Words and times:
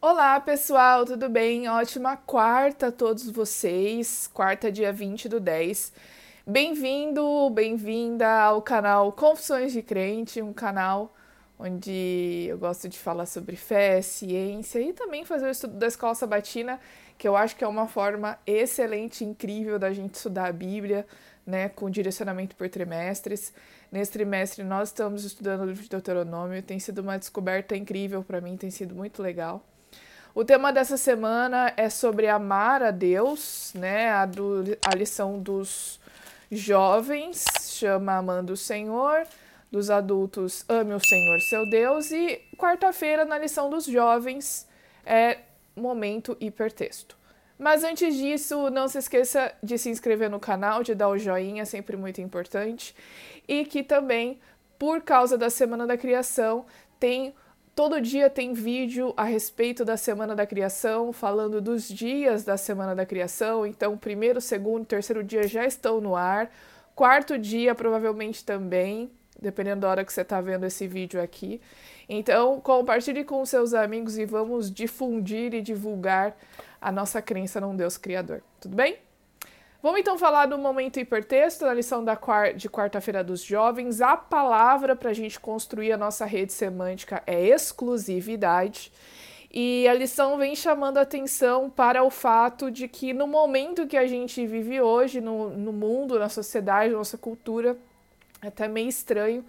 Olá, 0.00 0.38
pessoal, 0.38 1.04
tudo 1.04 1.28
bem? 1.28 1.68
Ótima 1.68 2.16
quarta 2.16 2.86
a 2.86 2.92
todos 2.92 3.28
vocês. 3.28 4.30
Quarta, 4.32 4.70
dia 4.70 4.92
20 4.92 5.28
do 5.28 5.40
10. 5.40 5.92
Bem-vindo, 6.46 7.50
bem-vinda 7.50 8.30
ao 8.42 8.62
canal 8.62 9.10
Confissões 9.10 9.72
de 9.72 9.82
Crente, 9.82 10.40
um 10.40 10.52
canal 10.52 11.12
onde 11.58 12.46
eu 12.48 12.56
gosto 12.58 12.88
de 12.88 12.96
falar 12.96 13.26
sobre 13.26 13.56
fé, 13.56 14.00
ciência 14.00 14.80
e 14.80 14.92
também 14.92 15.24
fazer 15.24 15.46
o 15.46 15.50
estudo 15.50 15.74
da 15.74 15.88
escola 15.88 16.14
sabatina, 16.14 16.78
que 17.18 17.26
eu 17.26 17.36
acho 17.36 17.56
que 17.56 17.64
é 17.64 17.68
uma 17.68 17.88
forma 17.88 18.38
excelente, 18.46 19.24
incrível 19.24 19.80
da 19.80 19.92
gente 19.92 20.14
estudar 20.14 20.46
a 20.46 20.52
Bíblia, 20.52 21.04
né, 21.44 21.68
com 21.70 21.90
direcionamento 21.90 22.54
por 22.54 22.68
trimestres. 22.68 23.52
Nesse 23.90 24.12
trimestre 24.12 24.62
nós 24.62 24.90
estamos 24.90 25.24
estudando 25.24 25.62
o 25.62 25.66
livro 25.66 25.82
de 25.82 25.88
Deuteronômio, 25.88 26.62
tem 26.62 26.78
sido 26.78 27.00
uma 27.00 27.18
descoberta 27.18 27.76
incrível 27.76 28.22
para 28.22 28.40
mim, 28.40 28.56
tem 28.56 28.70
sido 28.70 28.94
muito 28.94 29.20
legal. 29.20 29.64
O 30.38 30.44
tema 30.44 30.72
dessa 30.72 30.96
semana 30.96 31.72
é 31.76 31.90
sobre 31.90 32.28
amar 32.28 32.80
a 32.80 32.92
Deus, 32.92 33.72
né? 33.74 34.08
A, 34.12 34.24
do, 34.24 34.62
a 34.86 34.94
lição 34.94 35.36
dos 35.36 35.98
jovens 36.48 37.44
chama 37.64 38.18
Amando 38.18 38.52
o 38.52 38.56
Senhor, 38.56 39.26
dos 39.68 39.90
adultos 39.90 40.64
Ame 40.68 40.94
o 40.94 41.00
Senhor 41.00 41.40
seu 41.40 41.68
Deus, 41.68 42.12
e 42.12 42.40
quarta-feira, 42.56 43.24
na 43.24 43.36
lição 43.36 43.68
dos 43.68 43.86
jovens, 43.86 44.64
é 45.04 45.38
Momento 45.74 46.36
Hipertexto. 46.40 47.18
Mas 47.58 47.82
antes 47.82 48.14
disso, 48.14 48.70
não 48.70 48.86
se 48.86 48.98
esqueça 48.98 49.52
de 49.60 49.76
se 49.76 49.90
inscrever 49.90 50.30
no 50.30 50.38
canal, 50.38 50.84
de 50.84 50.94
dar 50.94 51.08
o 51.08 51.18
joinha, 51.18 51.66
sempre 51.66 51.96
muito 51.96 52.20
importante. 52.20 52.94
E 53.48 53.64
que 53.64 53.82
também, 53.82 54.38
por 54.78 55.00
causa 55.02 55.36
da 55.36 55.50
Semana 55.50 55.84
da 55.84 55.98
Criação, 55.98 56.64
tem 57.00 57.34
Todo 57.78 58.00
dia 58.00 58.28
tem 58.28 58.54
vídeo 58.54 59.14
a 59.16 59.22
respeito 59.22 59.84
da 59.84 59.96
Semana 59.96 60.34
da 60.34 60.44
Criação, 60.44 61.12
falando 61.12 61.60
dos 61.60 61.88
dias 61.88 62.42
da 62.42 62.56
Semana 62.56 62.92
da 62.92 63.06
Criação. 63.06 63.64
Então, 63.64 63.96
primeiro, 63.96 64.40
segundo, 64.40 64.84
terceiro 64.84 65.22
dia 65.22 65.46
já 65.46 65.64
estão 65.64 66.00
no 66.00 66.16
ar. 66.16 66.50
Quarto 66.92 67.38
dia, 67.38 67.76
provavelmente 67.76 68.44
também, 68.44 69.08
dependendo 69.40 69.82
da 69.82 69.90
hora 69.90 70.04
que 70.04 70.12
você 70.12 70.22
está 70.22 70.40
vendo 70.40 70.66
esse 70.66 70.88
vídeo 70.88 71.22
aqui. 71.22 71.60
Então, 72.08 72.60
compartilhe 72.60 73.22
com 73.22 73.46
seus 73.46 73.72
amigos 73.72 74.18
e 74.18 74.24
vamos 74.24 74.72
difundir 74.72 75.54
e 75.54 75.62
divulgar 75.62 76.36
a 76.80 76.90
nossa 76.90 77.22
crença 77.22 77.60
num 77.60 77.76
Deus 77.76 77.96
Criador. 77.96 78.42
Tudo 78.60 78.74
bem? 78.74 78.98
Vamos 79.80 80.00
então 80.00 80.18
falar 80.18 80.46
do 80.46 80.58
momento 80.58 80.98
hipertexto, 80.98 81.64
na 81.64 81.72
lição 81.72 82.04
de 82.56 82.68
quarta-feira 82.68 83.22
dos 83.22 83.44
jovens. 83.44 84.00
A 84.00 84.16
palavra 84.16 84.96
para 84.96 85.10
a 85.10 85.14
gente 85.14 85.38
construir 85.38 85.92
a 85.92 85.96
nossa 85.96 86.24
rede 86.24 86.52
semântica 86.52 87.22
é 87.24 87.46
exclusividade. 87.46 88.92
E 89.52 89.86
a 89.86 89.94
lição 89.94 90.36
vem 90.36 90.56
chamando 90.56 90.98
atenção 90.98 91.70
para 91.70 92.02
o 92.02 92.10
fato 92.10 92.72
de 92.72 92.88
que 92.88 93.14
no 93.14 93.28
momento 93.28 93.86
que 93.86 93.96
a 93.96 94.06
gente 94.06 94.44
vive 94.44 94.80
hoje, 94.80 95.20
no, 95.20 95.50
no 95.50 95.72
mundo, 95.72 96.18
na 96.18 96.28
sociedade, 96.28 96.90
na 96.90 96.98
nossa 96.98 97.16
cultura, 97.16 97.78
é 98.42 98.48
até 98.48 98.66
meio 98.66 98.88
estranho 98.88 99.44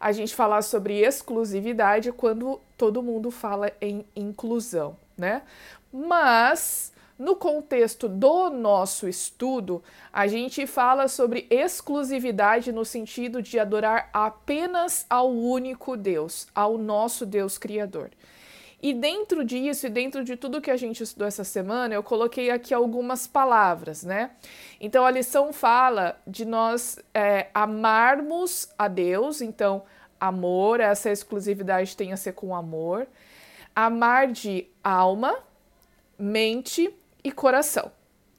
a 0.00 0.10
gente 0.10 0.34
falar 0.34 0.62
sobre 0.62 1.00
exclusividade 1.00 2.12
quando 2.12 2.60
todo 2.78 3.02
mundo 3.02 3.30
fala 3.30 3.70
em 3.80 4.06
inclusão, 4.16 4.96
né? 5.18 5.42
Mas 5.92 6.92
no 7.18 7.34
contexto 7.34 8.08
do 8.08 8.50
nosso 8.50 9.08
estudo, 9.08 9.82
a 10.12 10.26
gente 10.26 10.66
fala 10.66 11.08
sobre 11.08 11.46
exclusividade 11.48 12.70
no 12.70 12.84
sentido 12.84 13.40
de 13.40 13.58
adorar 13.58 14.10
apenas 14.12 15.06
ao 15.08 15.30
único 15.30 15.96
Deus, 15.96 16.46
ao 16.54 16.76
nosso 16.76 17.24
Deus 17.24 17.56
Criador. 17.56 18.10
E 18.82 18.92
dentro 18.92 19.42
disso 19.42 19.86
e 19.86 19.90
dentro 19.90 20.22
de 20.22 20.36
tudo 20.36 20.60
que 20.60 20.70
a 20.70 20.76
gente 20.76 21.02
estudou 21.02 21.26
essa 21.26 21.42
semana, 21.42 21.94
eu 21.94 22.02
coloquei 22.02 22.50
aqui 22.50 22.74
algumas 22.74 23.26
palavras, 23.26 24.04
né? 24.04 24.32
Então 24.78 25.04
a 25.06 25.10
lição 25.10 25.52
fala 25.52 26.20
de 26.26 26.44
nós 26.44 26.98
é, 27.14 27.48
amarmos 27.54 28.68
a 28.78 28.86
Deus, 28.86 29.40
então 29.40 29.82
amor, 30.20 30.80
essa 30.80 31.10
exclusividade 31.10 31.96
tem 31.96 32.12
a 32.12 32.16
ser 32.16 32.32
com 32.32 32.54
amor, 32.54 33.08
amar 33.74 34.28
de 34.28 34.66
alma, 34.84 35.34
mente 36.18 36.94
e 37.26 37.32
coração, 37.32 37.90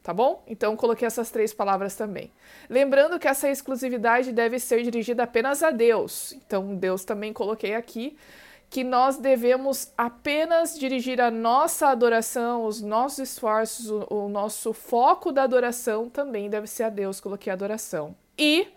tá 0.00 0.14
bom? 0.14 0.44
Então 0.46 0.76
coloquei 0.76 1.08
essas 1.08 1.28
três 1.28 1.52
palavras 1.52 1.96
também. 1.96 2.30
Lembrando 2.70 3.18
que 3.18 3.26
essa 3.26 3.50
exclusividade 3.50 4.30
deve 4.30 4.60
ser 4.60 4.84
dirigida 4.84 5.24
apenas 5.24 5.60
a 5.60 5.72
Deus. 5.72 6.32
Então 6.34 6.76
Deus 6.76 7.04
também 7.04 7.32
coloquei 7.32 7.74
aqui 7.74 8.16
que 8.70 8.84
nós 8.84 9.16
devemos 9.16 9.92
apenas 9.98 10.78
dirigir 10.78 11.20
a 11.20 11.32
nossa 11.32 11.88
adoração, 11.88 12.64
os 12.64 12.80
nossos 12.80 13.18
esforços, 13.30 13.90
o, 13.90 14.06
o 14.08 14.28
nosso 14.28 14.72
foco 14.72 15.32
da 15.32 15.42
adoração 15.42 16.08
também 16.08 16.48
deve 16.48 16.68
ser 16.68 16.84
a 16.84 16.88
Deus, 16.88 17.18
coloquei 17.18 17.52
adoração. 17.52 18.14
E 18.38 18.68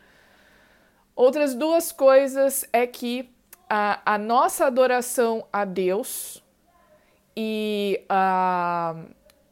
outras 1.16 1.54
duas 1.54 1.92
coisas 1.92 2.68
é 2.74 2.88
que 2.88 3.30
a, 3.70 4.16
a 4.16 4.18
nossa 4.18 4.66
adoração 4.66 5.46
a 5.54 5.66
Deus 5.66 6.44
e 7.38 8.04
a 8.10 8.96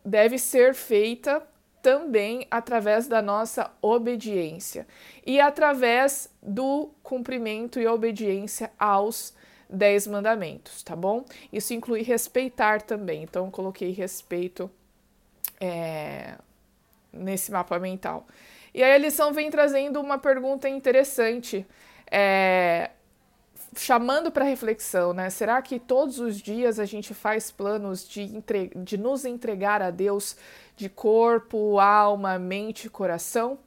deve 0.07 0.38
ser 0.38 0.73
feita 0.73 1.45
também 1.81 2.47
através 2.50 3.07
da 3.07 3.22
nossa 3.22 3.69
obediência 3.81 4.88
e 5.25 5.40
através 5.40 6.34
do 6.41 6.90
cumprimento 7.03 7.79
e 7.79 7.88
obediência 7.88 8.72
aos 8.79 9.35
dez 9.69 10.07
mandamentos, 10.07 10.81
tá 10.81 10.95
bom? 10.95 11.25
Isso 11.51 11.73
inclui 11.73 12.03
respeitar 12.03 12.81
também, 12.81 13.23
então 13.23 13.51
coloquei 13.51 13.91
respeito 13.91 14.72
é, 15.59 16.35
nesse 17.12 17.51
mapa 17.51 17.78
mental. 17.78 18.25
E 18.74 18.81
aí 18.81 18.94
a 18.94 18.97
lição 18.97 19.34
vem 19.34 19.50
trazendo 19.50 20.00
uma 20.00 20.18
pergunta 20.18 20.69
interessante. 20.69 21.66
É, 22.09 22.91
chamando 23.75 24.31
para 24.31 24.45
reflexão, 24.45 25.13
né? 25.13 25.29
Será 25.29 25.61
que 25.61 25.79
todos 25.79 26.19
os 26.19 26.38
dias 26.38 26.79
a 26.79 26.85
gente 26.85 27.13
faz 27.13 27.51
planos 27.51 28.07
de, 28.07 28.22
entre... 28.22 28.72
de 28.75 28.97
nos 28.97 29.25
entregar 29.25 29.81
a 29.81 29.91
Deus 29.91 30.35
de 30.75 30.89
corpo, 30.89 31.79
alma, 31.79 32.38
mente 32.39 32.89
coração? 32.89 33.59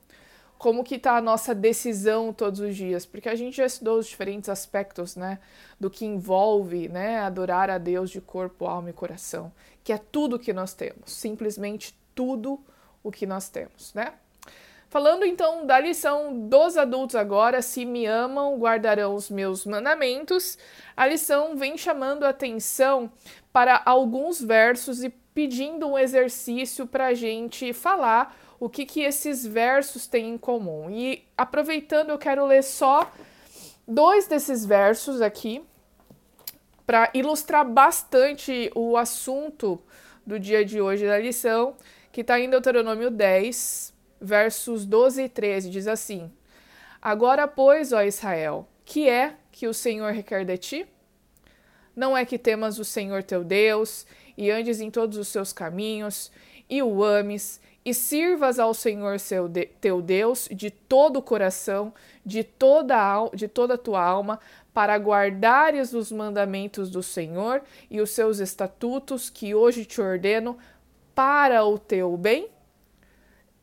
Como 0.59 0.85
que 0.85 0.97
está 0.97 1.17
a 1.17 1.23
nossa 1.23 1.55
decisão 1.55 2.33
todos 2.33 2.61
os 2.61 2.77
dias? 2.77 3.07
Porque 3.07 3.29
a 3.29 3.35
gente 3.35 3.57
já 3.57 3.67
estudou 3.67 3.99
os 3.99 4.07
diferentes 4.07 4.49
aspectos, 4.49 5.17
né? 5.17 5.39
Do 5.79 5.89
que 5.89 6.05
envolve, 6.05 6.89
né? 6.89 7.21
Adorar 7.21 7.71
a 7.71 7.79
Deus 7.79 8.11
de 8.11 8.21
corpo, 8.21 8.67
alma 8.67 8.91
e 8.91 8.93
coração. 8.93 9.51
Que 9.83 9.93
é 9.93 9.99
tudo 9.99 10.39
que 10.39 10.53
nós 10.53 10.75
temos. 10.75 11.13
Simplesmente 11.13 11.99
tudo 12.15 12.61
o 13.03 13.11
que 13.11 13.27
nós 13.27 13.49
temos, 13.49 13.95
né? 13.95 14.13
Falando 14.91 15.25
então 15.25 15.65
da 15.65 15.79
lição 15.79 16.49
dos 16.49 16.77
adultos 16.77 17.15
agora, 17.15 17.63
se 17.63 17.85
me 17.85 18.07
amam, 18.07 18.59
guardarão 18.59 19.15
os 19.15 19.31
meus 19.31 19.65
mandamentos. 19.65 20.59
A 20.97 21.07
lição 21.07 21.57
vem 21.57 21.79
chamando 21.79 22.25
atenção 22.25 23.09
para 23.53 23.81
alguns 23.87 24.43
versos 24.43 25.05
e 25.05 25.09
pedindo 25.09 25.87
um 25.87 25.97
exercício 25.97 26.89
para 26.89 27.07
a 27.07 27.15
gente 27.15 27.73
falar 27.73 28.37
o 28.59 28.69
que, 28.69 28.85
que 28.85 29.03
esses 29.03 29.47
versos 29.47 30.09
têm 30.09 30.31
em 30.31 30.37
comum. 30.37 30.91
E 30.91 31.25
aproveitando, 31.39 32.11
eu 32.11 32.19
quero 32.19 32.45
ler 32.45 32.65
só 32.65 33.13
dois 33.87 34.27
desses 34.27 34.67
versos 34.67 35.23
aqui 35.23 35.63
para 36.85 37.09
ilustrar 37.15 37.65
bastante 37.65 38.73
o 38.75 38.97
assunto 38.97 39.81
do 40.27 40.37
dia 40.37 40.65
de 40.65 40.81
hoje 40.81 41.07
da 41.07 41.17
lição, 41.17 41.77
que 42.11 42.23
está 42.23 42.41
em 42.41 42.51
Deuteronômio 42.51 43.09
10, 43.09 44.00
versos 44.21 44.85
12 44.85 45.23
e 45.23 45.29
13, 45.29 45.71
diz 45.71 45.87
assim: 45.87 46.31
Agora, 47.01 47.49
pois, 47.49 47.93
ó 47.93 48.03
Israel, 48.03 48.69
que 48.85 49.09
é 49.09 49.35
que 49.53 49.67
o 49.67 49.75
Senhor 49.75 50.13
requer 50.13 50.45
de 50.45 50.59
ti? 50.59 50.87
Não 51.95 52.17
é 52.17 52.25
que 52.25 52.39
temas 52.39 52.79
o 52.79 52.85
Senhor 52.85 53.23
teu 53.23 53.45
Deus 53.45 54.07
e 54.37 54.51
andes 54.51 54.81
em 54.81 54.91
todos 54.91 55.17
os 55.17 55.29
seus 55.29 55.53
caminhos 55.53 56.31
e 56.69 56.83
o 56.83 57.03
ames 57.03 57.61
e 57.85 57.95
sirvas 57.95 58.59
ao 58.59 58.75
Senhor 58.75 59.19
seu 59.19 59.49
de, 59.49 59.67
teu 59.67 60.03
Deus 60.03 60.49
de 60.51 60.71
todo 60.71 61.19
o 61.19 61.23
coração, 61.23 61.93
de 62.25 62.45
toda 62.45 62.97
a, 62.97 63.29
de 63.35 63.49
toda 63.49 63.75
a 63.75 63.79
tua 63.79 64.03
alma, 64.03 64.39
para 64.73 64.97
guardares 64.97 65.93
os 65.93 66.13
mandamentos 66.13 66.91
do 66.91 67.03
Senhor 67.03 67.63
e 67.91 68.01
os 68.01 68.11
seus 68.11 68.39
estatutos 68.39 69.29
que 69.29 69.55
hoje 69.55 69.85
te 69.85 70.01
ordeno 70.01 70.57
para 71.15 71.65
o 71.65 71.79
teu 71.79 72.17
bem? 72.17 72.49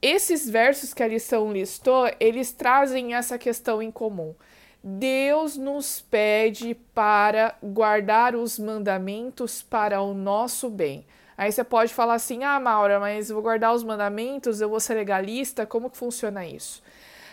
Esses 0.02 0.50
versos 0.50 0.94
que 0.94 1.02
a 1.02 1.08
lição 1.08 1.52
listou, 1.52 2.10
eles 2.20 2.52
trazem 2.52 3.16
essa 3.16 3.38
questão 3.38 3.82
em 3.82 3.92
comum. 3.92 4.36
Deus 4.84 5.58
nos 5.58 6.02
pede 6.02 6.76
para 6.94 7.56
guardar 7.62 8.36
os 8.36 8.60
mandamentos 8.60 9.62
para 9.62 10.02
o 10.02 10.14
nosso 10.14 10.70
bem. 10.70 11.06
Aí 11.38 11.52
você 11.52 11.64
pode 11.64 11.94
falar 11.94 12.14
assim: 12.14 12.44
ah, 12.44 12.60
Maura, 12.60 13.00
mas 13.00 13.30
eu 13.30 13.36
vou 13.36 13.44
guardar 13.44 13.74
os 13.74 13.84
mandamentos, 13.84 14.62
eu 14.62 14.70
vou 14.70 14.80
ser 14.80 14.94
legalista, 14.94 15.66
como 15.66 15.90
que 15.90 15.98
funciona 15.98 16.46
isso? 16.46 16.82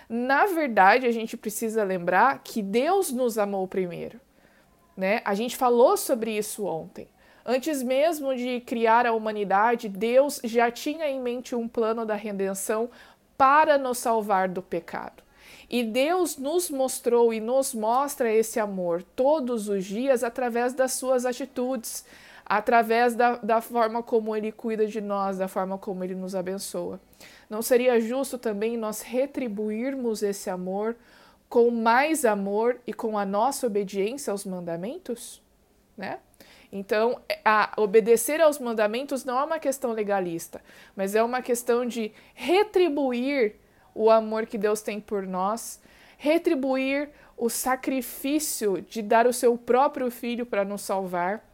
Na 0.08 0.46
verdade, 0.46 1.06
a 1.06 1.12
gente 1.12 1.36
precisa 1.36 1.82
lembrar 1.84 2.40
que 2.42 2.62
Deus 2.62 3.10
nos 3.10 3.38
amou 3.38 3.66
primeiro. 3.66 4.20
Né? 4.96 5.22
A 5.24 5.34
gente 5.34 5.56
falou 5.56 5.96
sobre 5.96 6.36
isso 6.36 6.64
ontem. 6.66 7.08
Antes 7.44 7.82
mesmo 7.82 8.34
de 8.34 8.60
criar 8.60 9.06
a 9.06 9.12
humanidade, 9.12 9.88
Deus 9.88 10.40
já 10.44 10.70
tinha 10.70 11.06
em 11.08 11.20
mente 11.20 11.54
um 11.54 11.68
plano 11.68 12.06
da 12.06 12.14
redenção 12.14 12.88
para 13.36 13.76
nos 13.76 13.98
salvar 13.98 14.48
do 14.48 14.62
pecado. 14.62 15.22
E 15.68 15.82
Deus 15.82 16.38
nos 16.38 16.70
mostrou 16.70 17.34
e 17.34 17.40
nos 17.40 17.74
mostra 17.74 18.32
esse 18.32 18.58
amor 18.58 19.02
todos 19.14 19.68
os 19.68 19.84
dias 19.84 20.22
através 20.22 20.72
das 20.72 20.92
suas 20.92 21.26
atitudes, 21.26 22.04
através 22.46 23.14
da, 23.14 23.36
da 23.36 23.60
forma 23.60 24.02
como 24.02 24.34
Ele 24.34 24.52
cuida 24.52 24.86
de 24.86 25.00
nós, 25.00 25.38
da 25.38 25.48
forma 25.48 25.76
como 25.76 26.04
Ele 26.04 26.14
nos 26.14 26.34
abençoa. 26.34 27.00
Não 27.48 27.60
seria 27.60 28.00
justo 28.00 28.38
também 28.38 28.76
nós 28.76 29.00
retribuirmos 29.02 30.22
esse 30.22 30.48
amor 30.48 30.96
com 31.48 31.70
mais 31.70 32.24
amor 32.24 32.78
e 32.86 32.92
com 32.92 33.18
a 33.18 33.24
nossa 33.24 33.66
obediência 33.66 34.30
aos 34.30 34.44
mandamentos? 34.44 35.42
Né? 35.96 36.18
Então, 36.74 37.20
obedecer 37.76 38.40
aos 38.40 38.58
mandamentos 38.58 39.24
não 39.24 39.38
é 39.38 39.44
uma 39.44 39.60
questão 39.60 39.92
legalista, 39.92 40.60
mas 40.96 41.14
é 41.14 41.22
uma 41.22 41.40
questão 41.40 41.86
de 41.86 42.10
retribuir 42.34 43.54
o 43.94 44.10
amor 44.10 44.44
que 44.44 44.58
Deus 44.58 44.82
tem 44.82 45.00
por 45.00 45.24
nós, 45.24 45.80
retribuir 46.18 47.10
o 47.36 47.48
sacrifício 47.48 48.82
de 48.82 49.02
dar 49.02 49.24
o 49.24 49.32
seu 49.32 49.56
próprio 49.56 50.10
filho 50.10 50.44
para 50.44 50.64
nos 50.64 50.82
salvar, 50.82 51.48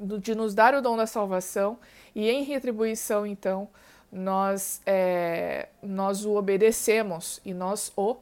de 0.00 0.36
nos 0.36 0.54
dar 0.54 0.72
o 0.72 0.80
dom 0.80 0.96
da 0.96 1.06
salvação, 1.06 1.76
e 2.14 2.30
em 2.30 2.44
retribuição, 2.44 3.26
então, 3.26 3.68
nós, 4.12 4.80
é, 4.86 5.68
nós 5.82 6.24
o 6.24 6.36
obedecemos 6.36 7.40
e 7.44 7.52
nós 7.52 7.92
o 7.96 8.16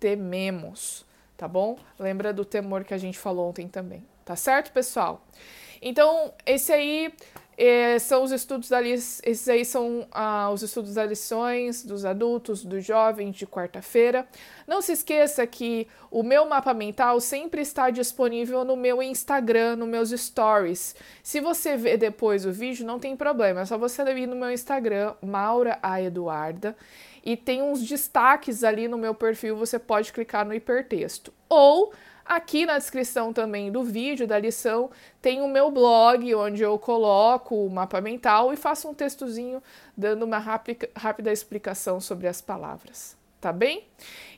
tememos, 0.00 1.06
tá 1.36 1.46
bom? 1.46 1.78
Lembra 1.96 2.32
do 2.32 2.44
temor 2.44 2.82
que 2.82 2.92
a 2.92 2.98
gente 2.98 3.20
falou 3.20 3.50
ontem 3.50 3.68
também, 3.68 4.04
tá 4.30 4.36
certo, 4.36 4.70
pessoal? 4.70 5.26
Então, 5.82 6.32
esse 6.46 6.72
aí 6.72 7.12
é, 7.58 7.98
são 7.98 8.22
os 8.22 8.30
estudos 8.30 8.68
da 8.68 8.80
esses 8.80 9.48
aí 9.48 9.64
são 9.64 10.06
ah, 10.12 10.48
os 10.52 10.62
estudos 10.62 10.94
das 10.94 11.08
lições 11.08 11.84
dos 11.84 12.04
adultos, 12.04 12.64
dos 12.64 12.84
jovens 12.84 13.34
de 13.34 13.44
quarta-feira. 13.44 14.24
Não 14.68 14.80
se 14.80 14.92
esqueça 14.92 15.44
que 15.48 15.88
o 16.12 16.22
meu 16.22 16.46
mapa 16.46 16.72
mental 16.72 17.20
sempre 17.20 17.60
está 17.60 17.90
disponível 17.90 18.64
no 18.64 18.76
meu 18.76 19.02
Instagram, 19.02 19.74
nos 19.74 19.88
meus 19.88 20.10
stories. 20.10 20.94
Se 21.24 21.40
você 21.40 21.76
ver 21.76 21.96
depois 21.96 22.46
o 22.46 22.52
vídeo, 22.52 22.86
não 22.86 23.00
tem 23.00 23.16
problema, 23.16 23.62
é 23.62 23.64
só 23.64 23.76
você 23.76 24.02
ir 24.12 24.28
no 24.28 24.36
meu 24.36 24.52
Instagram, 24.52 25.14
Maura 25.20 25.76
a 25.82 26.00
Eduarda, 26.00 26.76
e 27.24 27.36
tem 27.36 27.62
uns 27.62 27.82
destaques 27.82 28.62
ali 28.62 28.86
no 28.86 28.96
meu 28.96 29.14
perfil, 29.14 29.56
você 29.56 29.76
pode 29.76 30.12
clicar 30.12 30.46
no 30.46 30.54
hipertexto. 30.54 31.32
Ou 31.48 31.92
Aqui 32.30 32.64
na 32.64 32.78
descrição 32.78 33.32
também 33.32 33.72
do 33.72 33.82
vídeo, 33.82 34.24
da 34.24 34.38
lição, 34.38 34.88
tem 35.20 35.42
o 35.42 35.48
meu 35.48 35.68
blog, 35.68 36.32
onde 36.36 36.62
eu 36.62 36.78
coloco 36.78 37.56
o 37.56 37.68
mapa 37.68 38.00
mental 38.00 38.52
e 38.52 38.56
faço 38.56 38.88
um 38.88 38.94
textozinho 38.94 39.60
dando 39.96 40.22
uma 40.22 40.38
rápida 40.38 41.32
explicação 41.32 42.00
sobre 42.00 42.28
as 42.28 42.40
palavras. 42.40 43.16
Tá 43.40 43.52
bem? 43.52 43.88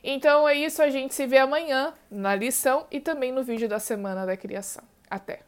Então 0.03 0.49
é 0.49 0.55
isso, 0.55 0.81
a 0.81 0.89
gente 0.89 1.13
se 1.13 1.27
vê 1.27 1.37
amanhã 1.37 1.93
na 2.09 2.33
lição 2.33 2.87
e 2.89 2.99
também 2.99 3.31
no 3.31 3.43
vídeo 3.43 3.69
da 3.69 3.77
semana 3.77 4.25
da 4.25 4.35
criação. 4.35 4.83
Até! 5.07 5.41